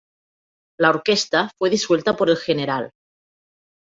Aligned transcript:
La 0.79 0.89
Orquesta 0.89 1.51
fue 1.59 1.69
disuelta 1.69 2.15
por 2.17 2.31
el 2.31 2.39
Gral. 2.47 2.89